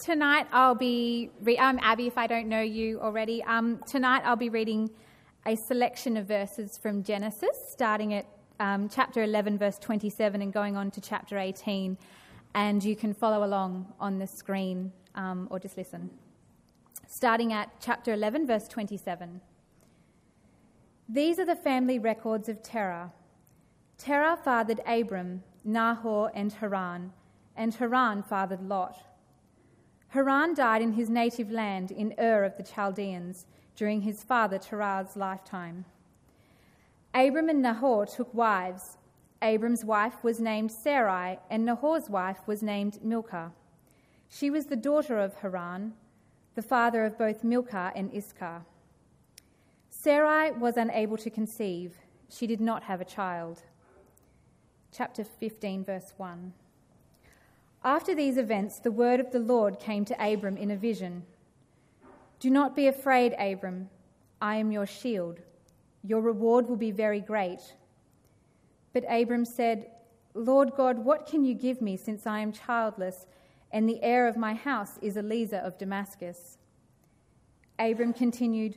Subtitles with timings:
[0.00, 1.30] tonight I'll be.
[1.42, 3.42] Re- I'm Abby, if I don't know you already.
[3.44, 4.90] Um, tonight I'll be reading
[5.46, 8.26] a selection of verses from Genesis, starting at
[8.58, 11.96] um, chapter 11, verse 27, and going on to chapter 18.
[12.54, 16.10] And you can follow along on the screen um, or just listen.
[17.06, 19.40] Starting at chapter 11, verse 27.
[21.08, 23.12] These are the family records of Terah.
[23.98, 27.12] Terah fathered Abram, Nahor, and Haran,
[27.56, 29.09] and Haran fathered Lot.
[30.10, 33.46] Haran died in his native land in Ur of the Chaldeans
[33.76, 35.84] during his father Terah's lifetime.
[37.14, 38.98] Abram and Nahor took wives.
[39.40, 43.52] Abram's wife was named Sarai, and Nahor's wife was named Milcah.
[44.28, 45.94] She was the daughter of Haran,
[46.56, 48.64] the father of both Milcah and Iscah.
[49.90, 51.94] Sarai was unable to conceive.
[52.28, 53.62] She did not have a child.
[54.92, 56.52] Chapter 15, verse 1.
[57.82, 61.24] After these events, the word of the Lord came to Abram in a vision
[62.38, 63.88] Do not be afraid, Abram.
[64.40, 65.40] I am your shield.
[66.02, 67.74] Your reward will be very great.
[68.92, 69.90] But Abram said,
[70.34, 73.26] Lord God, what can you give me since I am childless,
[73.72, 76.58] and the heir of my house is Eliezer of Damascus?
[77.78, 78.76] Abram continued,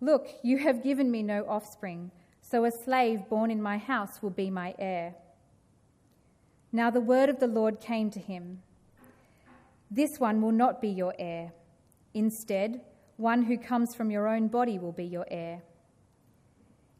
[0.00, 4.30] Look, you have given me no offspring, so a slave born in my house will
[4.30, 5.14] be my heir.
[6.76, 8.60] Now the word of the Lord came to him
[9.90, 11.54] This one will not be your heir.
[12.12, 12.82] Instead,
[13.16, 15.62] one who comes from your own body will be your heir.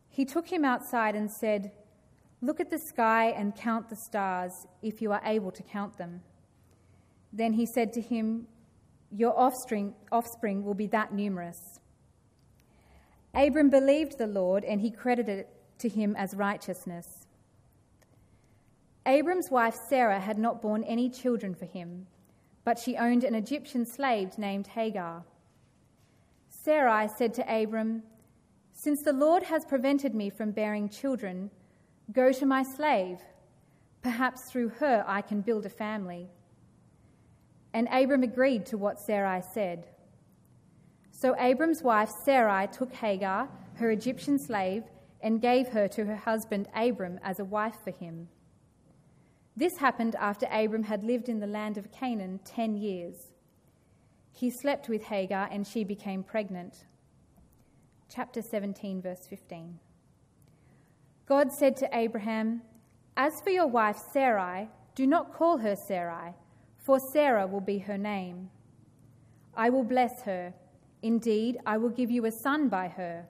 [0.08, 1.72] He took him outside and said,
[2.40, 6.22] Look at the sky and count the stars, if you are able to count them.
[7.30, 8.46] Then he said to him,
[9.10, 11.80] Your offspring, offspring will be that numerous.
[13.34, 17.25] Abram believed the Lord, and he credited it to him as righteousness.
[19.06, 22.06] Abram's wife Sarah had not borne any children for him,
[22.64, 25.22] but she owned an Egyptian slave named Hagar.
[26.48, 28.02] Sarai said to Abram,
[28.72, 31.50] Since the Lord has prevented me from bearing children,
[32.12, 33.20] go to my slave.
[34.02, 36.28] Perhaps through her I can build a family.
[37.72, 39.86] And Abram agreed to what Sarai said.
[41.12, 44.82] So Abram's wife Sarai took Hagar, her Egyptian slave,
[45.20, 48.28] and gave her to her husband Abram as a wife for him.
[49.56, 53.32] This happened after Abram had lived in the land of Canaan ten years.
[54.30, 56.84] He slept with Hagar and she became pregnant.
[58.08, 59.78] Chapter 17, verse 15.
[61.24, 62.60] God said to Abraham,
[63.16, 66.34] As for your wife Sarai, do not call her Sarai,
[66.78, 68.50] for Sarah will be her name.
[69.56, 70.52] I will bless her.
[71.02, 73.26] Indeed, I will give you a son by her.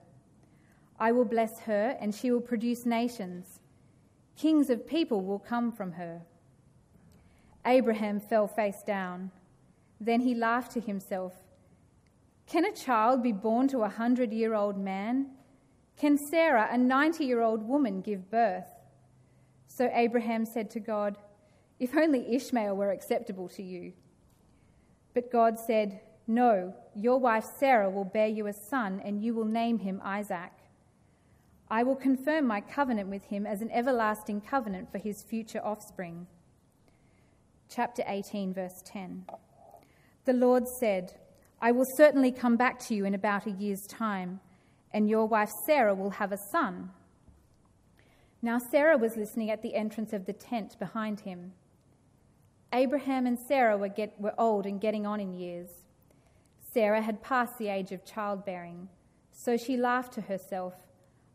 [0.99, 3.56] I will bless her, and she will produce nations.
[4.37, 6.21] Kings of people will come from her.
[7.65, 9.31] Abraham fell face down.
[9.99, 11.33] Then he laughed to himself.
[12.45, 15.31] Can a child be born to a hundred year old man?
[15.97, 18.69] Can Sarah, a 90 year old woman, give birth?
[19.67, 21.17] So Abraham said to God,
[21.79, 23.93] If only Ishmael were acceptable to you.
[25.15, 29.45] But God said, No, your wife Sarah will bear you a son, and you will
[29.45, 30.51] name him Isaac.
[31.69, 36.27] I will confirm my covenant with him as an everlasting covenant for his future offspring.
[37.69, 39.25] Chapter 18, verse 10.
[40.23, 41.15] The Lord said,
[41.61, 44.39] I will certainly come back to you in about a year's time,
[44.91, 46.91] and your wife Sarah will have a son.
[48.41, 51.51] Now Sarah was listening at the entrance of the tent behind him.
[52.71, 55.67] Abraham and Sarah were, get, were old and getting on in years.
[56.73, 58.87] Sarah had passed the age of childbearing,
[59.31, 60.73] so she laughed to herself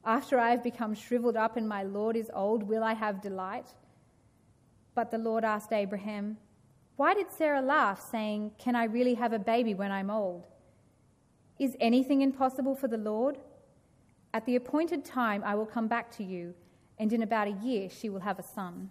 [0.05, 3.69] after I have become shriveled up and my Lord is old, will I have delight?
[4.95, 6.39] But the Lord asked Abraham,
[6.97, 10.47] Why did Sarah laugh, saying, Can I really have a baby when I'm old?
[11.59, 13.39] Is anything impossible for the Lord?
[14.35, 16.55] At the appointed time I will come back to you,
[16.99, 18.91] and in about a year she will have a son.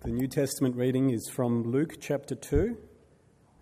[0.00, 2.76] The New Testament reading is from Luke chapter 2,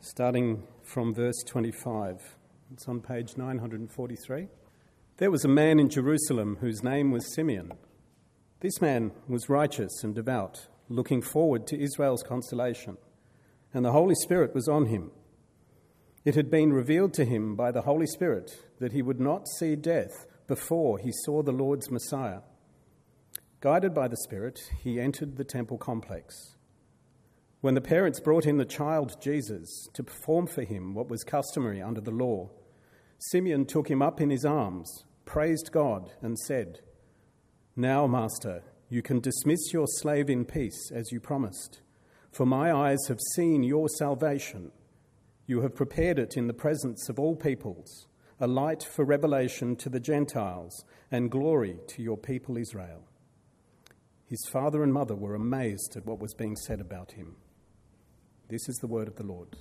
[0.01, 2.37] starting from verse 25.
[2.73, 4.49] It's on page 943.
[5.21, 7.73] There was a man in Jerusalem whose name was Simeon.
[8.61, 12.97] This man was righteous and devout, looking forward to Israel's consolation,
[13.75, 15.11] and the Holy Spirit was on him.
[16.25, 19.77] It had been revealed to him by the Holy Spirit that he would not see
[19.77, 22.41] death before he saw the Lord's Messiah.
[23.61, 26.57] Guided by the Spirit, he entered the temple complex.
[27.61, 31.83] When the parents brought in the child Jesus to perform for him what was customary
[31.83, 32.49] under the law,
[33.19, 36.81] Simeon took him up in his arms praised God, and said,
[37.77, 41.83] Now, Master, you can dismiss your slave in peace as you promised,
[42.33, 44.73] for my eyes have seen your salvation,
[45.47, 48.09] You have prepared it in the presence of all peoples,
[48.41, 53.05] a light for revelation to the Gentiles and glory to your people Israel.
[54.27, 57.37] His father and mother were amazed at what was being said about him.
[58.49, 59.57] This is the word of the Lord.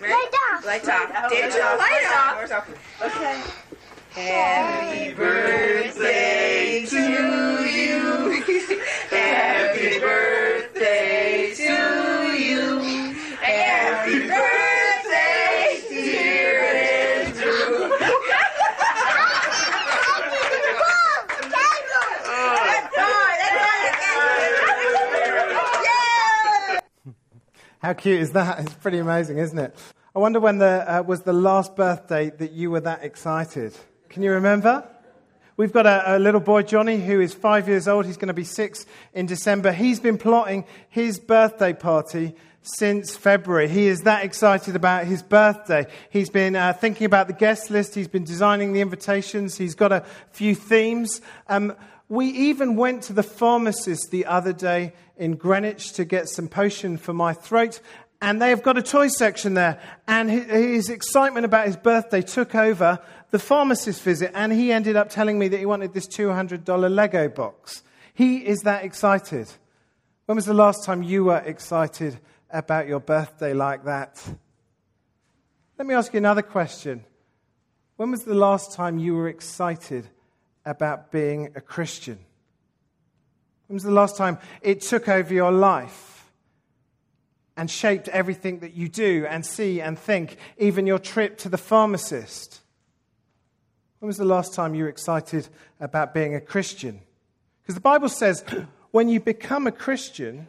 [0.00, 0.64] Lights off.
[0.64, 1.04] Light off.
[1.04, 1.30] Lights off.
[1.30, 2.62] Digital light off.
[3.02, 3.42] Okay.
[4.12, 6.96] Happy birthday to
[7.68, 8.42] you.
[9.10, 10.29] Happy birthday
[27.90, 28.60] How cute is that?
[28.60, 29.74] It's pretty amazing, isn't it?
[30.14, 33.76] I wonder when the, uh, was the last birthday that you were that excited.
[34.08, 34.88] Can you remember?
[35.56, 38.06] We've got a, a, little boy, Johnny, who is five years old.
[38.06, 39.72] He's going to be six in December.
[39.72, 43.66] He's been plotting his birthday party since February.
[43.66, 45.88] He is that excited about his birthday.
[46.10, 47.96] He's been uh, thinking about the guest list.
[47.96, 49.58] He's been designing the invitations.
[49.58, 51.20] He's got a few themes.
[51.48, 51.74] Um,
[52.08, 56.96] we even went to the pharmacist the other day in Greenwich to get some potion
[56.96, 57.80] for my throat.
[58.22, 59.80] And they have got a toy section there.
[60.08, 62.98] And his excitement about his birthday took over
[63.30, 64.32] the pharmacist visit.
[64.34, 67.82] And he ended up telling me that he wanted this $200 Lego box.
[68.14, 69.48] He is that excited.
[70.26, 72.18] When was the last time you were excited
[72.50, 74.22] about your birthday like that?
[75.78, 77.04] Let me ask you another question.
[77.96, 80.08] When was the last time you were excited
[80.64, 82.18] about being a Christian?
[83.70, 86.28] When was the last time it took over your life
[87.56, 91.56] and shaped everything that you do and see and think, even your trip to the
[91.56, 92.62] pharmacist?
[94.00, 95.46] When was the last time you were excited
[95.78, 96.98] about being a Christian?
[97.62, 98.42] Because the Bible says
[98.90, 100.48] when you become a Christian,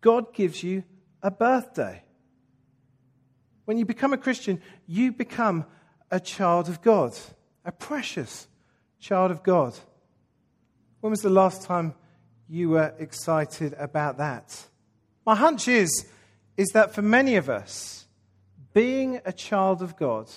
[0.00, 0.84] God gives you
[1.24, 2.04] a birthday.
[3.64, 5.66] When you become a Christian, you become
[6.12, 7.18] a child of God,
[7.64, 8.46] a precious
[9.00, 9.74] child of God.
[11.00, 11.94] When was the last time
[12.48, 14.66] you were excited about that?
[15.24, 16.06] My hunch is,
[16.56, 18.06] is that for many of us,
[18.72, 20.28] being a child of God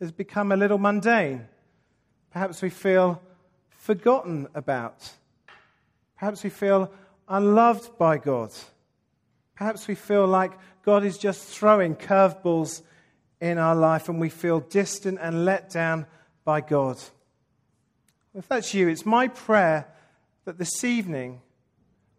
[0.00, 1.46] has become a little mundane.
[2.30, 3.20] Perhaps we feel
[3.70, 5.12] forgotten about.
[6.18, 6.90] Perhaps we feel
[7.28, 8.52] unloved by God.
[9.56, 10.52] Perhaps we feel like
[10.84, 12.82] God is just throwing curveballs
[13.40, 16.06] in our life and we feel distant and let down
[16.44, 16.98] by God.
[18.36, 19.88] If that's you, it's my prayer
[20.44, 21.40] that this evening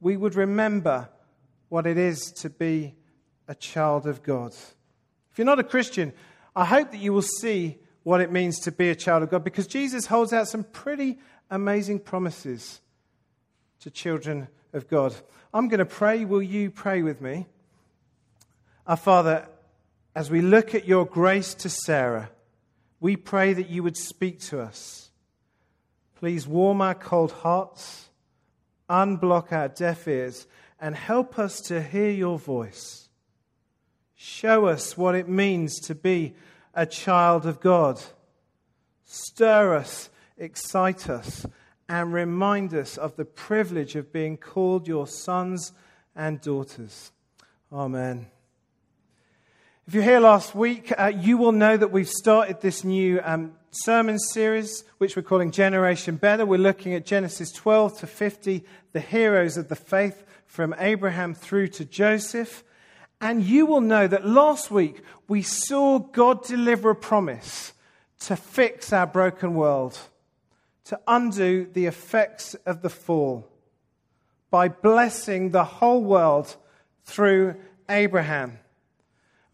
[0.02, 1.10] we would remember
[1.70, 2.96] what it is to be
[3.48, 4.54] a child of God.
[5.32, 6.12] If you're not a Christian,
[6.56, 9.44] I hope that you will see what it means to be a child of God
[9.44, 11.20] because Jesus holds out some pretty
[11.52, 12.82] amazing promises
[13.82, 15.14] to children of God.
[15.54, 16.26] I'm going to pray.
[16.26, 17.46] Will you pray with me?
[18.88, 19.48] Our Father,
[20.16, 22.32] as we look at your grace to Sarah,
[23.00, 25.07] we pray that you would speak to us.
[26.20, 28.10] Please warm our cold hearts,
[28.90, 30.48] unblock our deaf ears,
[30.82, 33.10] and help us to hear your voice.
[34.16, 36.34] Show us what it means to be
[36.74, 38.02] a child of God.
[39.06, 40.10] Stir us,
[40.40, 41.46] excite us,
[41.88, 45.72] and remind us of the privilege of being called your sons
[46.16, 47.12] and daughters.
[47.72, 48.26] Amen.
[49.88, 53.54] If you're here last week, uh, you will know that we've started this new um,
[53.72, 56.46] sermon series, which we're calling Generation Better.
[56.46, 61.70] We're looking at Genesis 12 to 50, the heroes of the faith from Abraham through
[61.70, 62.66] to Joseph.
[63.22, 67.72] And you will know that last week we saw God deliver a promise
[68.26, 69.98] to fix our broken world,
[70.84, 73.48] to undo the effects of the fall
[74.52, 76.58] by blessing the whole world
[77.06, 77.56] through
[77.88, 78.60] Abraham.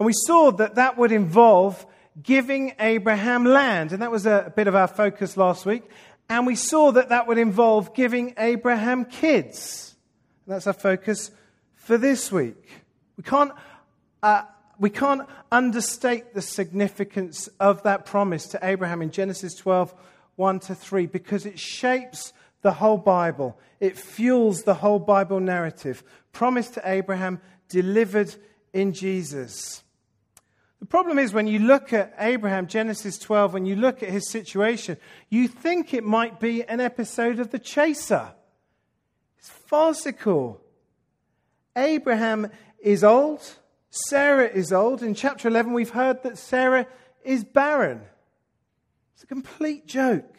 [0.04, 1.86] And we saw that that would involve
[2.22, 3.94] giving Abraham land.
[3.94, 5.84] And that was a bit of our focus last week.
[6.28, 9.96] And we saw that that would involve giving Abraham kids.
[10.46, 11.32] And that's our focus
[11.76, 12.68] for this week.
[13.16, 13.54] We can't,
[14.22, 14.42] uh,
[14.78, 19.94] we can't understate the significance of that promise to Abraham in Genesis 12,
[20.36, 23.58] 1 to 3, because it shapes the whole Bible.
[23.80, 26.04] It fuels the whole Bible narrative.
[26.34, 28.36] Promise to Abraham, delivered
[28.74, 29.83] in Jesus.
[30.84, 34.30] The problem is when you look at Abraham, Genesis 12, when you look at his
[34.30, 34.98] situation,
[35.30, 38.34] you think it might be an episode of The Chaser.
[39.38, 40.60] It's farcical.
[41.78, 43.60] Abraham is old.
[43.92, 45.02] Sarah is old.
[45.02, 46.86] In chapter 11, we've heard that Sarah
[47.24, 48.02] is barren.
[49.14, 50.38] It's a complete joke.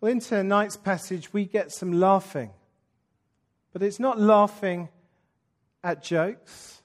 [0.00, 2.50] Well, into tonight's passage, we get some laughing.
[3.72, 4.88] But it's not laughing
[5.84, 6.79] at jokes,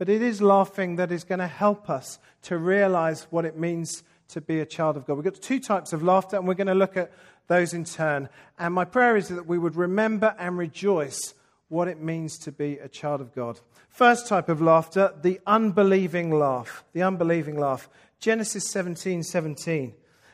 [0.00, 4.02] but it is laughing that is going to help us to realize what it means
[4.28, 5.12] to be a child of God.
[5.12, 7.12] We've got two types of laughter, and we're going to look at
[7.48, 8.30] those in turn.
[8.58, 11.34] And my prayer is that we would remember and rejoice
[11.68, 13.60] what it means to be a child of God.
[13.90, 16.82] First type of laughter, the unbelieving laugh.
[16.94, 17.86] The unbelieving laugh.
[18.20, 19.92] Genesis 17 17.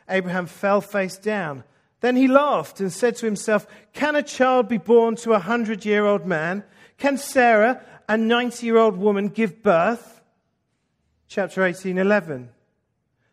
[0.08, 1.64] Abraham fell face down.
[2.02, 5.84] Then he laughed and said to himself, Can a child be born to a hundred
[5.84, 6.62] year old man?
[6.98, 10.20] Can Sarah, a 90 year old woman, give birth?
[11.28, 12.50] Chapter 18 11.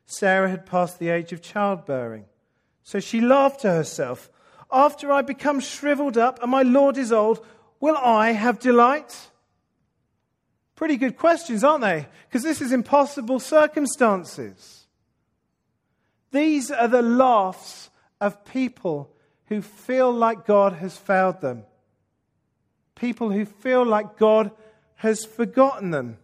[0.06, 2.26] Sarah had passed the age of childbearing.
[2.84, 4.30] So she laughed to herself.
[4.72, 7.46] After I become shriveled up and my Lord is old,
[7.80, 9.30] will I have delight?
[10.76, 12.08] Pretty good questions, aren't they?
[12.28, 14.88] Because this is impossible circumstances.
[16.32, 19.12] These are the laughs of people
[19.46, 21.64] who feel like God has failed them,
[22.96, 24.52] people who feel like God
[24.96, 26.18] has forgotten them.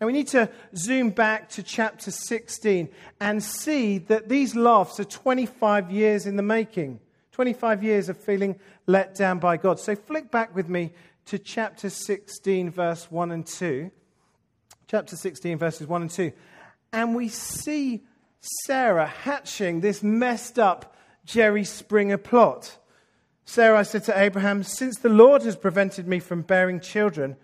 [0.00, 2.88] And we need to zoom back to chapter 16
[3.20, 7.00] and see that these laughs are 25 years in the making.
[7.32, 9.80] 25 years of feeling let down by God.
[9.80, 10.92] So flick back with me
[11.26, 13.90] to chapter 16, verse 1 and 2.
[14.86, 16.32] Chapter 16, verses 1 and 2.
[16.92, 18.04] And we see
[18.40, 22.76] Sarah hatching this messed up Jerry Springer plot.
[23.44, 27.36] Sarah said to Abraham, Since the Lord has prevented me from bearing children,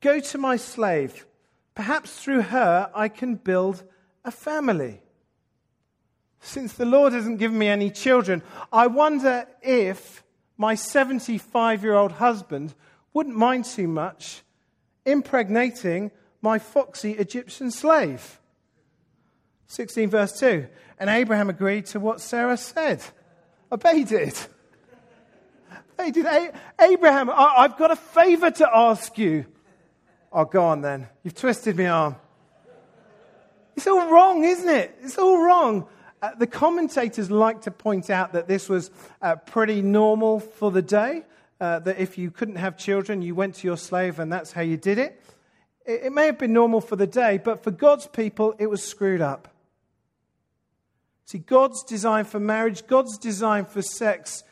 [0.00, 1.26] go to my slave.
[1.74, 3.84] Perhaps through her I can build
[4.24, 5.00] a family.
[6.40, 8.42] Since the Lord hasn't given me any children,
[8.72, 10.24] I wonder if
[10.56, 12.74] my 75 year old husband
[13.12, 14.42] wouldn't mind too much
[15.04, 18.40] impregnating my foxy Egyptian slave.
[19.66, 20.66] 16 verse 2.
[20.98, 23.02] And Abraham agreed to what Sarah said.
[23.70, 23.96] I bet
[26.00, 26.26] he did.
[26.80, 29.46] Abraham, I've got a favor to ask you.
[30.32, 31.08] Oh, go on then.
[31.22, 32.16] You've twisted my arm.
[33.76, 34.96] It's all wrong, isn't it?
[35.02, 35.86] It's all wrong.
[36.20, 40.82] Uh, the commentators like to point out that this was uh, pretty normal for the
[40.82, 41.24] day,
[41.60, 44.62] uh, that if you couldn't have children, you went to your slave and that's how
[44.62, 45.20] you did it.
[45.84, 46.04] it.
[46.04, 49.20] It may have been normal for the day, but for God's people, it was screwed
[49.20, 49.48] up.
[51.24, 54.44] See, God's design for marriage, God's design for sex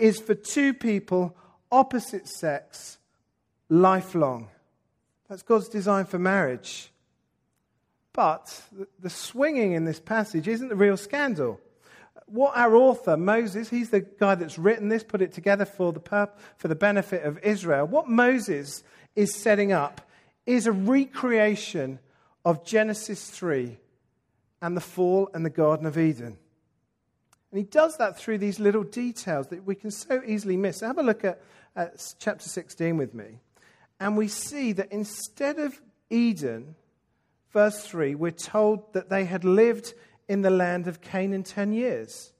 [0.00, 1.36] is for two people,
[1.70, 2.98] opposite sex,
[3.68, 4.48] lifelong.
[5.28, 6.90] That's God's design for marriage.
[8.12, 8.62] But
[8.98, 11.60] the swinging in this passage isn't the real scandal.
[12.26, 16.28] What our author, Moses, he's the guy that's written this, put it together for the,
[16.56, 17.86] for the benefit of Israel.
[17.86, 18.82] What Moses
[19.16, 20.00] is setting up
[20.46, 21.98] is a recreation
[22.44, 23.78] of Genesis 3
[24.62, 26.38] and the fall and the Garden of Eden.
[27.50, 30.80] And he does that through these little details that we can so easily miss.
[30.80, 31.40] Have a look at,
[32.18, 33.40] chapter 16 with me.
[33.98, 35.80] And we see that instead of
[36.10, 36.74] Eden,
[37.52, 39.94] verse 3, we're told that they had lived
[40.28, 42.32] in the land of Canaan 10 years.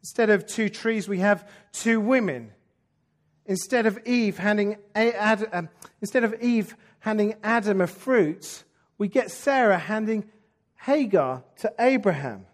[0.00, 2.52] Instead of two trees, we have two women.
[3.46, 5.68] Instead of Eve handing, um,
[6.00, 8.64] instead of Eve handing Adam a fruit,
[8.98, 10.28] we get Sarah handing
[10.76, 12.46] Hagar to Abraham.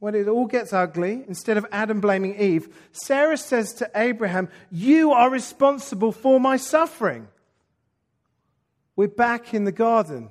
[0.00, 5.12] When it all gets ugly, instead of Adam blaming Eve, Sarah says to Abraham, You
[5.12, 7.28] are responsible for my suffering.
[8.94, 10.30] We're back in the garden.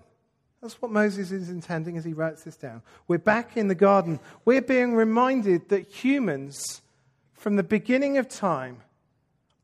[0.62, 2.82] That's what Moses is intending as he writes this down.
[3.08, 4.20] We're back in the garden.
[4.44, 6.82] We're being reminded that humans,
[7.34, 8.82] from the beginning of time,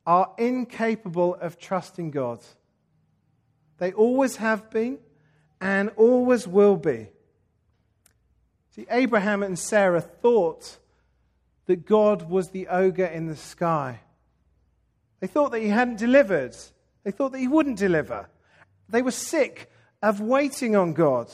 [0.06, 2.40] are incapable of trusting God.
[3.78, 5.00] They always have been
[5.60, 7.08] and always will be.
[8.76, 10.78] See, Abraham and Sarah thought
[11.68, 14.00] that God was the ogre in the sky.
[15.20, 16.56] They thought that he hadn't delivered.
[17.04, 18.28] They thought that he wouldn't deliver.
[18.90, 21.30] They were sick of waiting on God.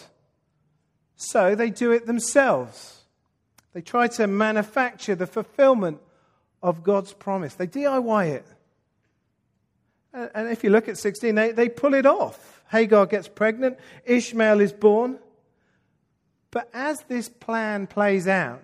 [1.15, 3.03] So they do it themselves.
[3.73, 5.99] They try to manufacture the fulfillment
[6.61, 7.55] of God's promise.
[7.55, 8.45] They DIY it.
[10.13, 12.63] And if you look at 16, they, they pull it off.
[12.69, 15.19] Hagar gets pregnant, Ishmael is born.
[16.51, 18.63] But as this plan plays out,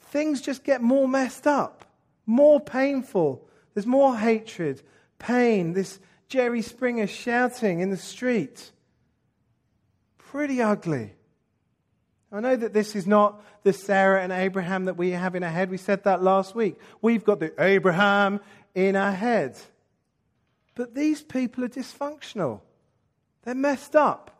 [0.00, 1.84] things just get more messed up,
[2.26, 3.46] more painful.
[3.74, 4.82] There's more hatred,
[5.18, 8.70] pain, this Jerry Springer shouting in the street.
[10.18, 11.14] Pretty ugly.
[12.30, 15.50] I know that this is not the Sarah and Abraham that we have in our
[15.50, 15.70] head.
[15.70, 16.78] We said that last week.
[17.02, 18.40] We've got the Abraham
[18.74, 19.58] in our head.
[20.74, 22.60] But these people are dysfunctional.
[23.42, 24.30] They're messed up.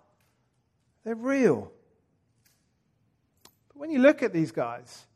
[1.04, 1.70] They're real.
[3.82, 5.08] When you look at these guys,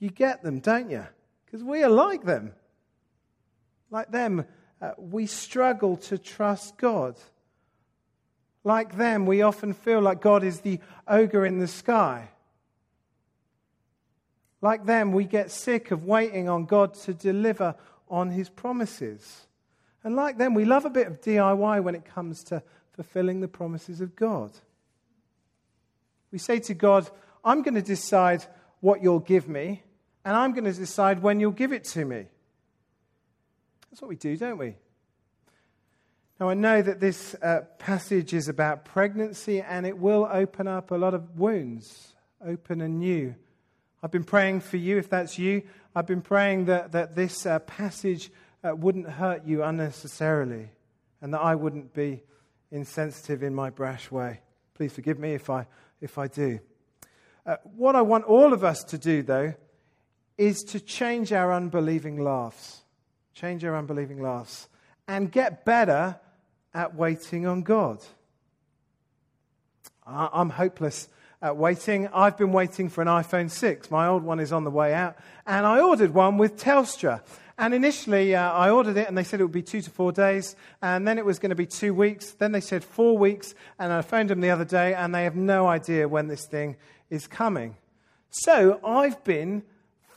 [0.00, 1.06] you get them, don't you?
[1.46, 2.54] Because we are like them.
[3.88, 4.46] Like them,
[4.82, 7.16] uh, we struggle to trust God.
[8.64, 12.30] Like them, we often feel like God is the ogre in the sky.
[14.60, 17.76] Like them, we get sick of waiting on God to deliver
[18.08, 19.46] on his promises.
[20.02, 23.46] And like them, we love a bit of DIY when it comes to fulfilling the
[23.46, 24.50] promises of God.
[26.32, 27.08] We say to God,
[27.44, 28.44] I'm going to decide
[28.80, 29.82] what you'll give me,
[30.24, 32.26] and I'm going to decide when you'll give it to me.
[33.90, 34.76] That's what we do, don't we?
[36.38, 40.90] Now, I know that this uh, passage is about pregnancy, and it will open up
[40.90, 43.34] a lot of wounds, open and new.
[44.02, 45.62] I've been praying for you, if that's you.
[45.94, 48.30] I've been praying that, that this uh, passage
[48.64, 50.70] uh, wouldn't hurt you unnecessarily
[51.20, 52.22] and that I wouldn't be
[52.70, 54.40] insensitive in my brash way.
[54.74, 55.66] Please forgive me if I,
[56.00, 56.60] if I do.
[57.46, 59.54] Uh, what I want all of us to do, though,
[60.36, 62.82] is to change our unbelieving laughs.
[63.34, 64.68] Change our unbelieving laughs.
[65.08, 66.18] And get better
[66.72, 68.00] at waiting on God.
[70.06, 71.08] I'm hopeless
[71.42, 72.08] at waiting.
[72.08, 73.90] I've been waiting for an iPhone 6.
[73.90, 75.16] My old one is on the way out.
[75.46, 77.22] And I ordered one with Telstra.
[77.58, 80.12] And initially, uh, I ordered it and they said it would be two to four
[80.12, 80.56] days.
[80.80, 82.30] And then it was going to be two weeks.
[82.32, 83.54] Then they said four weeks.
[83.78, 86.76] And I phoned them the other day and they have no idea when this thing
[87.10, 87.76] is coming.
[88.30, 89.64] So I've been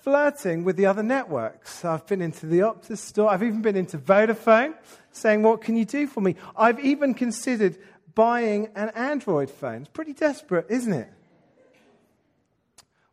[0.04, 1.84] flirting with the other networks.
[1.84, 3.30] I've been into the Optus store.
[3.30, 4.76] I've even been into Vodafone
[5.12, 6.36] saying, What can you do for me?
[6.56, 7.78] I've even considered
[8.14, 9.82] buying an Android phone.
[9.82, 11.10] It's pretty desperate, isn't it?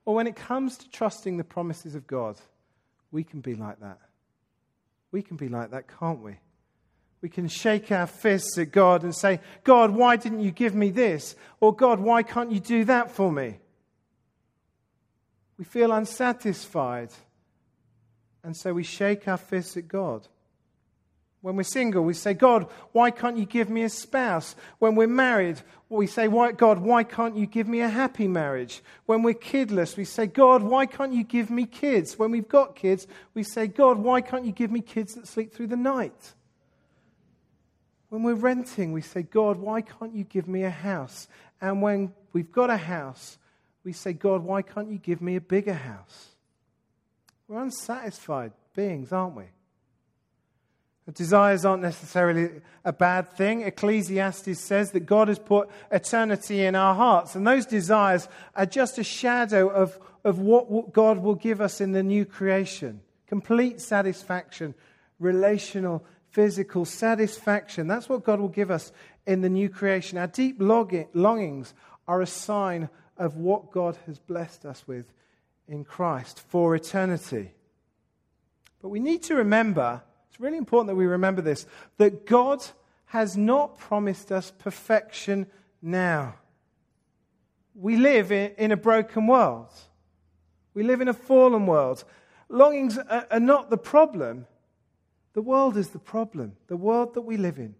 [0.04, 2.36] Well, when it comes to trusting the promises of God,
[3.12, 3.98] we can be like that.
[5.12, 6.36] We can be like that, can't we?
[7.22, 10.90] We can shake our fists at God and say, God, why didn't you give me
[10.90, 11.36] this?
[11.60, 13.58] Or God, why can't you do that for me?
[15.60, 17.10] We feel unsatisfied.
[18.42, 20.26] And so we shake our fists at God.
[21.42, 24.56] When we're single, we say, God, why can't you give me a spouse?
[24.78, 28.82] When we're married, we say, why, God, why can't you give me a happy marriage?
[29.04, 32.18] When we're kidless, we say, God, why can't you give me kids?
[32.18, 35.52] When we've got kids, we say, God, why can't you give me kids that sleep
[35.52, 36.32] through the night?
[38.08, 41.28] When we're renting, we say, God, why can't you give me a house?
[41.60, 43.36] And when we've got a house,
[43.84, 46.28] we say, God, why can't you give me a bigger house?
[47.48, 49.44] We're unsatisfied beings, aren't we?
[51.14, 52.50] Desires aren't necessarily
[52.84, 53.62] a bad thing.
[53.62, 58.98] Ecclesiastes says that God has put eternity in our hearts, and those desires are just
[58.98, 64.74] a shadow of, of what God will give us in the new creation complete satisfaction,
[65.20, 67.86] relational, physical satisfaction.
[67.86, 68.90] That's what God will give us
[69.24, 70.18] in the new creation.
[70.18, 71.72] Our deep longings
[72.08, 72.88] are a sign
[73.20, 75.12] of what God has blessed us with
[75.68, 77.52] in Christ for eternity.
[78.82, 81.66] But we need to remember it's really important that we remember this
[81.98, 82.64] that God
[83.06, 85.46] has not promised us perfection
[85.82, 86.36] now.
[87.74, 89.68] We live in, a broken world,
[90.74, 92.04] we live in a fallen world.
[92.48, 94.46] Longings are not the problem,
[95.34, 97.74] the world is the problem, the world that we live in.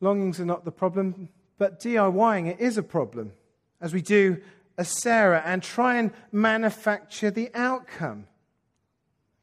[0.00, 1.28] Longings are not the problem,
[1.60, 3.32] but DIYing it is a problem,
[3.82, 4.38] as we do
[4.78, 8.26] as Sarah and try and manufacture the outcome.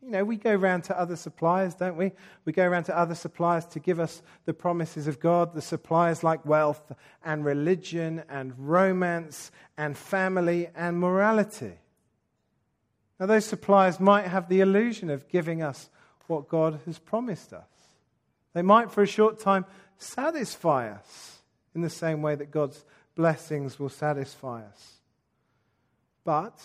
[0.02, 2.14] You know, we go around to other suppliers, don't we?
[2.44, 6.24] We go around to other suppliers to give us the promises of God, the suppliers
[6.24, 6.92] like wealth
[7.24, 11.74] and religion and romance and family and morality.
[13.20, 15.92] Now, those suppliers might have the illusion of giving us
[16.26, 17.70] what God has promised us.
[18.54, 19.66] They might, for a short time,
[20.00, 21.37] satisfy us
[21.78, 22.84] in the same way that God's
[23.16, 24.96] blessings will satisfy us.
[26.26, 26.60] But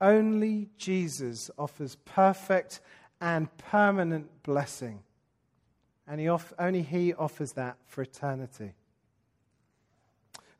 [0.00, 2.80] only Jesus offers perfect
[3.20, 5.00] and permanent blessing.
[6.06, 8.74] And he off, only He offers that for eternity.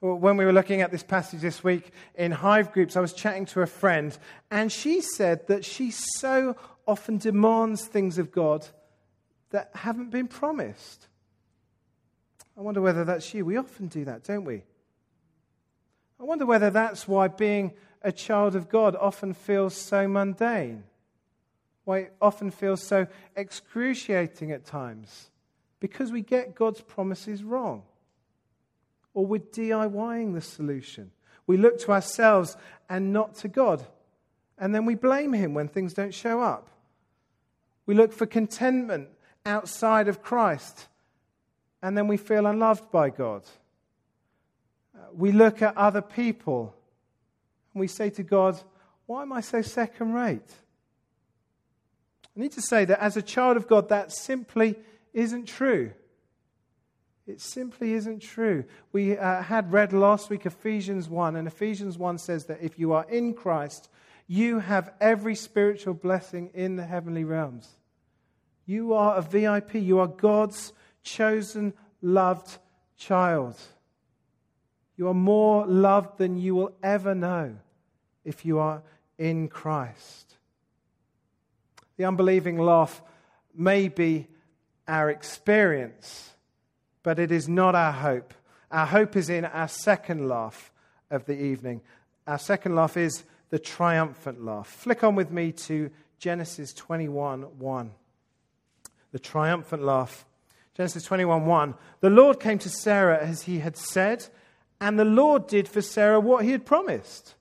[0.00, 3.46] When we were looking at this passage this week in Hive groups, I was chatting
[3.46, 4.16] to a friend,
[4.50, 8.66] and she said that she so often demands things of God
[9.50, 11.06] that haven't been promised.
[12.56, 13.44] I wonder whether that's you.
[13.44, 14.62] We often do that, don't we?
[16.20, 20.84] I wonder whether that's why being a child of God often feels so mundane,
[21.84, 25.30] why it often feels so excruciating at times,
[25.80, 27.82] because we get God's promises wrong.
[29.14, 31.10] Or we're DIYing the solution.
[31.46, 32.56] We look to ourselves
[32.88, 33.84] and not to God.
[34.58, 36.68] And then we blame Him when things don't show up.
[37.84, 39.08] We look for contentment
[39.44, 40.86] outside of Christ.
[41.82, 43.42] And then we feel unloved by God.
[45.12, 46.74] We look at other people
[47.74, 48.58] and we say to God,
[49.06, 50.50] Why am I so second rate?
[52.36, 54.76] I need to say that as a child of God, that simply
[55.12, 55.92] isn't true.
[57.26, 58.64] It simply isn't true.
[58.92, 62.92] We uh, had read last week Ephesians 1, and Ephesians 1 says that if you
[62.92, 63.88] are in Christ,
[64.26, 67.68] you have every spiritual blessing in the heavenly realms.
[68.66, 69.74] You are a VIP.
[69.74, 72.58] You are God's chosen, loved
[72.96, 73.58] child.
[74.96, 77.56] You are more loved than you will ever know
[78.24, 78.82] if you are
[79.18, 80.36] in Christ.
[81.96, 83.02] The unbelieving laugh
[83.54, 84.28] may be
[84.88, 86.30] our experience,
[87.02, 88.34] but it is not our hope.
[88.70, 90.72] Our hope is in our second laugh
[91.10, 91.82] of the evening.
[92.26, 94.66] Our second laugh is the triumphant laugh.
[94.66, 97.90] Flick on with me to Genesis 21 1.
[99.12, 100.24] The triumphant laugh.
[100.76, 101.74] Genesis 21 1.
[102.00, 104.26] The Lord came to Sarah as he had said,
[104.80, 107.34] and the Lord did for Sarah what he had promised.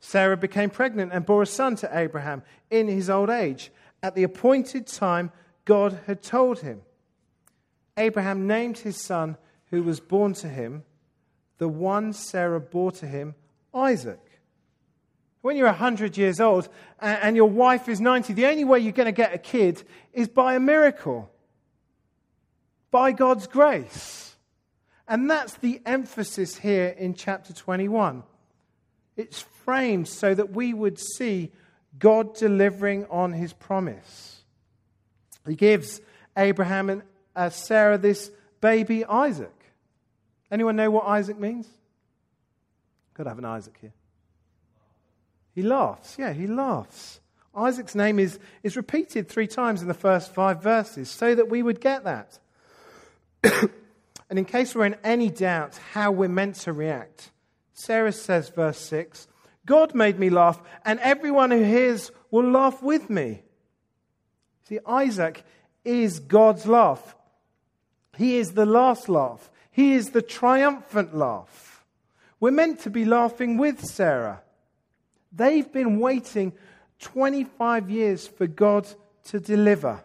[0.00, 4.22] Sarah became pregnant and bore a son to Abraham in his old age, at the
[4.22, 5.32] appointed time
[5.64, 6.82] God had told him.
[7.96, 9.36] Abraham named his son
[9.70, 10.84] who was born to him,
[11.58, 13.34] the one Sarah bore to him,
[13.72, 14.20] Isaac.
[15.40, 16.68] When you're 100 years old
[17.00, 20.28] and your wife is 90, the only way you're going to get a kid is
[20.28, 21.30] by a miracle,
[22.94, 24.36] by God's grace.
[25.08, 28.22] And that's the emphasis here in chapter 21.
[29.16, 31.50] It's framed so that we would see
[31.98, 34.44] God delivering on his promise.
[35.44, 36.00] He gives
[36.36, 37.02] Abraham and
[37.34, 38.30] uh, Sarah this
[38.60, 39.50] baby Isaac.
[40.48, 41.66] Anyone know what Isaac means?
[43.14, 43.94] Got to have an Isaac here.
[45.52, 46.14] He laughs.
[46.16, 47.18] Yeah, he laughs.
[47.56, 51.60] Isaac's name is, is repeated three times in the first five verses so that we
[51.60, 52.38] would get that.
[54.30, 57.30] and in case we're in any doubt how we're meant to react,
[57.72, 59.28] Sarah says, verse 6,
[59.66, 63.42] God made me laugh, and everyone who hears will laugh with me.
[64.68, 65.44] See, Isaac
[65.84, 67.16] is God's laugh.
[68.16, 69.50] He is the last laugh.
[69.70, 71.84] He is the triumphant laugh.
[72.40, 74.42] We're meant to be laughing with Sarah.
[75.32, 76.52] They've been waiting
[77.00, 78.86] 25 years for God
[79.24, 80.02] to deliver.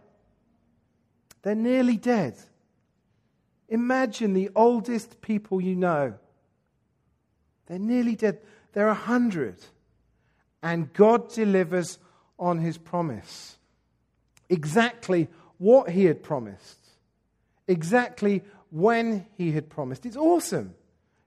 [1.42, 2.36] They're nearly dead.
[3.70, 6.16] Imagine the oldest people you know
[7.70, 8.40] they're nearly dead.
[8.74, 9.58] They're a hundred.
[10.62, 12.00] And God delivers
[12.38, 13.58] on his promise.
[14.50, 15.30] Exactly
[15.60, 16.80] what he had promised.
[17.68, 20.06] Exactly when he had promised.
[20.06, 20.74] It's awesome.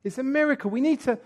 [0.04, 0.70] It's a miracle.
[0.70, 1.18] We need to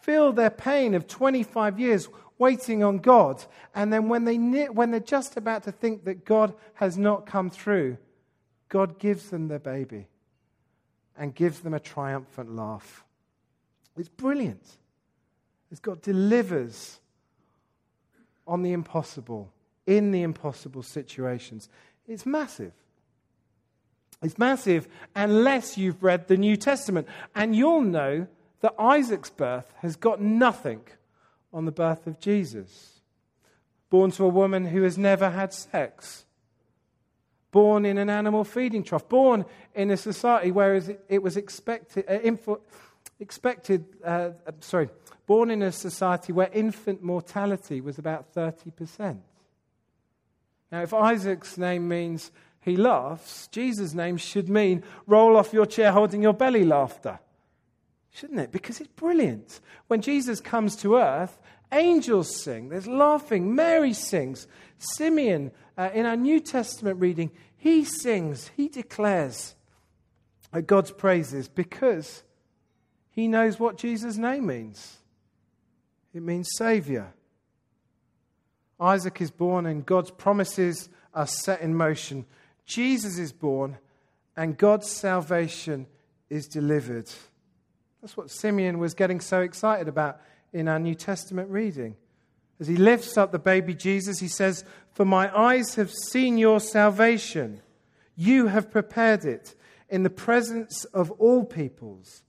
[0.00, 2.08] feel their pain of 25 years
[2.38, 3.44] waiting on God.
[3.74, 7.50] And then when, they, when they're just about to think that God has not come
[7.50, 7.98] through,
[8.70, 10.08] God gives them their baby
[11.16, 13.04] and gives them a triumphant laugh.
[13.96, 14.66] It's brilliant.
[15.70, 17.00] It's God delivers
[18.46, 19.52] on the impossible,
[19.86, 21.68] in the impossible situations.
[22.06, 22.72] It's massive.
[24.22, 27.08] It's massive unless you've read the New Testament.
[27.34, 28.26] And you'll know
[28.60, 30.82] that Isaac's birth has got nothing
[31.52, 33.00] on the birth of Jesus.
[33.90, 36.24] Born to a woman who has never had sex.
[37.52, 39.08] Born in an animal feeding trough.
[39.08, 40.74] Born in a society where
[41.08, 42.56] it was expected, uh,
[43.20, 44.88] expected, uh, sorry,
[45.26, 49.18] born in a society where infant mortality was about 30%.
[50.72, 55.92] Now, if Isaac's name means he laughs, Jesus' name should mean roll off your chair
[55.92, 57.18] holding your belly laughter.
[58.10, 58.52] Shouldn't it?
[58.52, 59.60] Because it's brilliant.
[59.88, 61.38] When Jesus comes to earth,
[61.72, 64.46] angels sing, there's laughing, Mary sings,
[64.78, 69.54] Simeon, uh, in our New Testament reading, he sings, he declares
[70.66, 72.22] God's praises because
[73.10, 74.98] he knows what Jesus' name means.
[76.14, 77.14] It means Savior.
[78.78, 82.26] Isaac is born, and God's promises are set in motion.
[82.66, 83.78] Jesus is born,
[84.36, 85.86] and God's salvation
[86.28, 87.08] is delivered.
[88.00, 90.20] That's what Simeon was getting so excited about
[90.52, 91.96] in our New Testament reading.
[92.60, 96.60] As he lifts up the baby Jesus, he says, For my eyes have seen your
[96.60, 97.60] salvation.
[98.14, 99.54] You have prepared it
[99.88, 102.22] in the presence of all peoples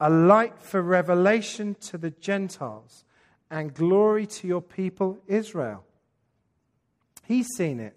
[0.00, 3.04] a light for revelation to the Gentiles
[3.50, 5.84] and glory to your people Israel.
[7.26, 7.96] He's seen it.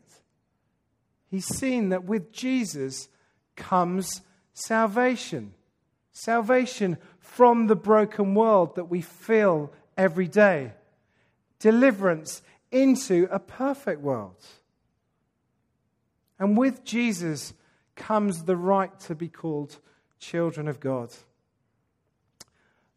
[1.32, 3.08] He's seen that with Jesus
[3.56, 4.22] comes
[4.54, 5.54] salvation.
[6.12, 6.98] Salvation
[7.36, 10.72] from the broken world that we feel every day.
[11.58, 14.36] Deliverance into a perfect world.
[16.38, 17.54] And with Jesus
[17.96, 19.80] comes the right to be called
[20.20, 21.10] children of God.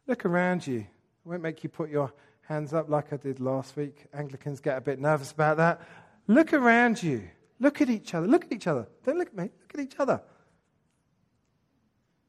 [0.07, 0.81] Look around you.
[0.81, 4.05] I won't make you put your hands up like I did last week.
[4.13, 5.81] Anglicans get a bit nervous about that.
[6.27, 7.23] Look around you.
[7.59, 8.27] Look at each other.
[8.27, 8.87] Look at each other.
[9.03, 9.45] Don't look at me.
[9.45, 10.21] Look at each other.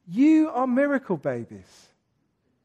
[0.06, 1.88] You are miracle babies.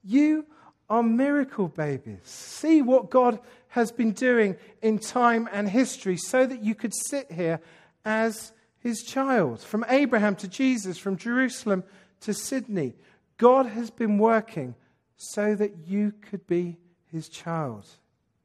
[0.04, 0.46] You
[0.90, 2.20] are miracle babies.
[2.24, 3.40] See what God
[3.70, 7.60] has been doing in time and history so that you could sit here
[8.06, 9.62] as his child.
[9.62, 11.84] From Abraham to Jesus, from Jerusalem
[12.22, 12.94] to Sydney,
[13.38, 14.76] God has been working
[15.16, 16.78] so that you could be
[17.12, 17.88] his child.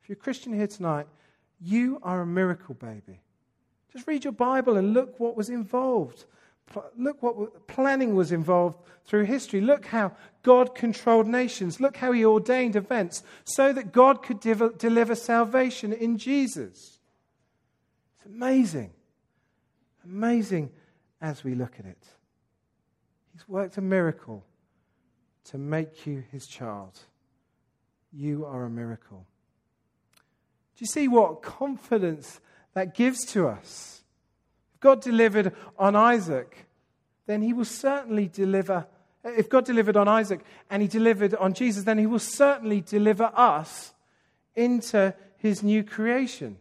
[0.02, 1.06] If you're a Christian here tonight,
[1.60, 3.20] you are a miracle baby.
[3.92, 6.24] Just read your Bible and look what was involved.
[6.96, 9.60] Look what planning was involved through history.
[9.60, 11.80] Look how God controlled nations.
[11.80, 17.00] Look how he ordained events so that God could div- deliver salvation in Jesus.
[18.16, 18.92] It's amazing.
[20.04, 20.70] Amazing
[21.20, 22.02] as we look at it.
[23.32, 24.44] He's worked a miracle
[25.44, 26.98] to make you his child.
[28.12, 29.26] You are a miracle.
[30.76, 32.40] Do you see what confidence
[32.74, 33.97] that gives to us?
[34.80, 36.66] God delivered on Isaac,
[37.26, 38.86] then he will certainly deliver.
[39.24, 43.30] If God delivered on Isaac and he delivered on Jesus, then he will certainly deliver
[43.34, 43.92] us
[44.54, 46.58] into his new creation.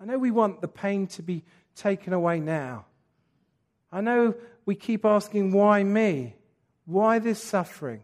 [0.00, 1.44] I know we want the pain to be
[1.76, 2.86] taken away now.
[3.92, 6.36] I know we keep asking, why me?
[6.86, 8.02] Why this suffering?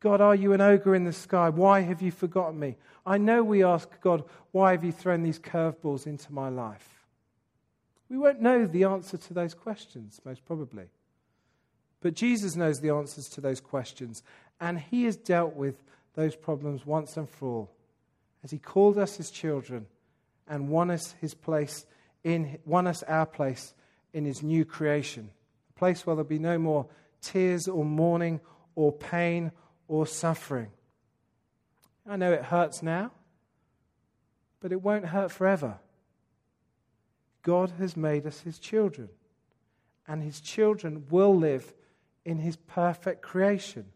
[0.00, 1.48] God, are you an ogre in the sky?
[1.48, 2.76] Why have you forgotten me?
[3.06, 7.01] I know we ask God, why have you thrown these curveballs into my life?
[8.12, 10.84] We won't know the answer to those questions, most probably.
[12.02, 14.22] But Jesus knows the answers to those questions,
[14.60, 17.70] and He has dealt with those problems once and for all
[18.44, 19.86] as He called us His children
[20.46, 21.86] and won us His place
[22.22, 23.72] in, won us our place
[24.12, 25.30] in His new creation,
[25.74, 26.84] a place where there'll be no more
[27.22, 28.42] tears or mourning
[28.74, 29.52] or pain
[29.88, 30.68] or suffering.
[32.06, 33.10] I know it hurts now,
[34.60, 35.78] but it won't hurt forever.
[37.42, 39.08] God has made us his children,
[40.06, 41.74] and his children will live
[42.24, 43.86] in his perfect creation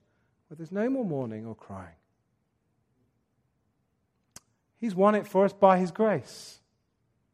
[0.49, 1.95] where there's no more mourning or crying.
[4.79, 6.61] He's won it for us by his grace.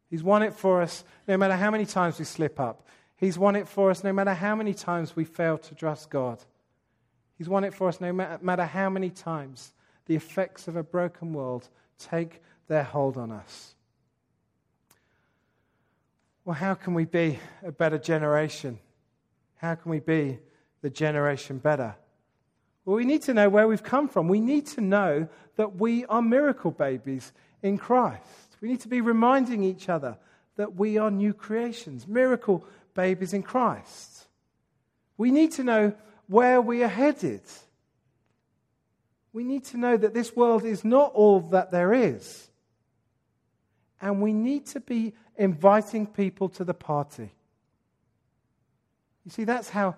[0.09, 2.87] He's won it for us no matter how many times we slip up.
[3.15, 6.39] He's won it for us no matter how many times we fail to trust God.
[7.37, 9.73] He's won it for us no matter how many times
[10.05, 13.75] the effects of a broken world take their hold on us.
[16.45, 18.79] Well, how can we be a better generation?
[19.55, 20.39] How can we be
[20.81, 21.95] the generation better?
[22.83, 24.27] Well, we need to know where we've come from.
[24.27, 28.57] We need to know that we are miracle babies in Christ.
[28.59, 30.17] We need to be reminding each other
[30.57, 34.27] that we are new creations, miracle babies in Christ.
[35.17, 35.93] We need to know
[36.27, 37.41] where we are headed.
[39.31, 42.49] We need to know that this world is not all that there is.
[44.03, 47.31] And we need to be inviting people to the party.
[49.23, 49.95] You see, that's how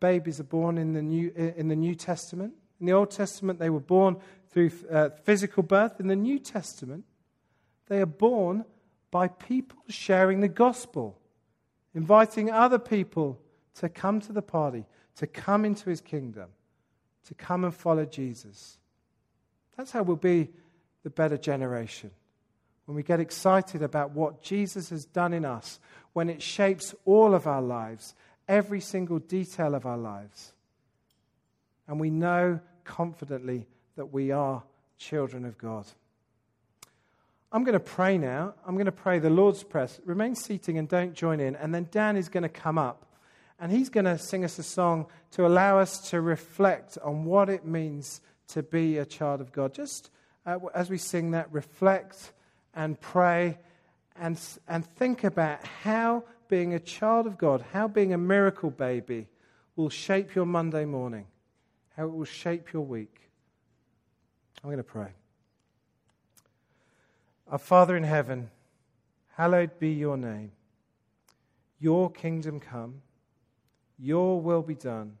[0.00, 2.52] babies are born in the New, in the New Testament.
[2.80, 4.16] In the Old Testament, they were born
[4.50, 6.00] through uh, physical birth.
[6.00, 7.04] In the New Testament,
[7.86, 8.64] they are born
[9.12, 11.16] by people sharing the gospel,
[11.94, 13.40] inviting other people
[13.76, 16.48] to come to the party, to come into his kingdom,
[17.28, 18.78] to come and follow Jesus.
[19.76, 20.48] That's how we'll be
[21.04, 22.10] the better generation.
[22.86, 25.80] When we get excited about what Jesus has done in us,
[26.12, 28.14] when it shapes all of our lives,
[28.48, 30.52] every single detail of our lives.
[31.88, 33.66] And we know confidently
[33.96, 34.62] that we are
[34.98, 35.86] children of God.
[37.52, 38.54] I'm going to pray now.
[38.66, 39.88] I'm going to pray the Lord's Prayer.
[40.04, 41.54] Remain seating and don't join in.
[41.56, 43.06] And then Dan is going to come up
[43.60, 47.48] and he's going to sing us a song to allow us to reflect on what
[47.48, 49.72] it means to be a child of God.
[49.72, 50.10] Just
[50.44, 52.32] uh, as we sing that, reflect
[52.74, 53.58] and pray
[54.16, 59.28] and, and think about how being a child of God, how being a miracle baby
[59.76, 61.26] will shape your Monday morning,
[61.96, 63.30] how it will shape your week.
[64.62, 65.12] I'm going to pray.
[67.48, 68.50] Our Father in heaven,
[69.36, 70.52] hallowed be your name.
[71.78, 73.02] Your kingdom come
[73.98, 75.16] your will be done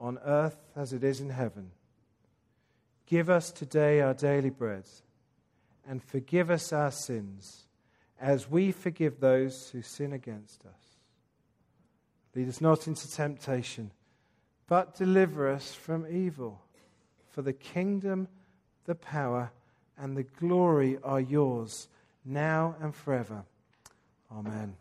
[0.00, 1.70] on earth as it is in heaven.
[3.06, 4.84] Give us today our daily bread
[5.88, 7.64] and forgive us our sins
[8.20, 10.96] as we forgive those who sin against us.
[12.34, 13.90] Lead us not into temptation,
[14.68, 16.60] but deliver us from evil.
[17.30, 18.28] For the kingdom,
[18.84, 19.50] the power,
[19.98, 21.88] and the glory are yours
[22.24, 23.44] now and forever.
[24.30, 24.76] Amen.